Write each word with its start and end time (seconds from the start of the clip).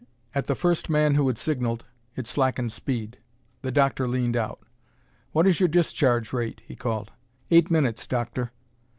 At 0.33 0.47
the 0.47 0.55
first 0.55 0.89
man 0.89 1.13
who 1.13 1.27
had 1.27 1.37
signalled, 1.37 1.85
it 2.15 2.25
slackened 2.25 2.71
speed. 2.71 3.19
The 3.61 3.71
doctor 3.71 4.07
leaned 4.07 4.35
out. 4.35 4.59
"What 5.31 5.45
is 5.45 5.59
your 5.59 5.69
discharge 5.69 6.33
rate?" 6.33 6.63
he 6.65 6.75
called. 6.75 7.11
"Eight 7.51 7.69
minutes. 7.69 8.07
Doctor." 8.07 8.51